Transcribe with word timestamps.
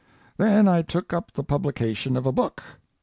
Then 0.37 0.67
I 0.67 0.81
took 0.81 1.13
up 1.13 1.33
the 1.33 1.43
publication 1.43 2.17
of 2.17 2.25
a 2.25 2.31
book. 2.31 2.63